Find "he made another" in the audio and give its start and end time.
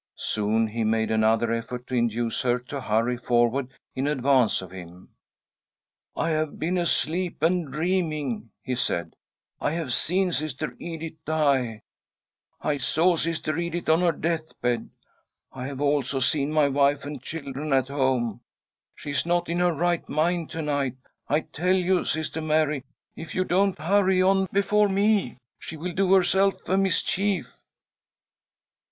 0.65-1.51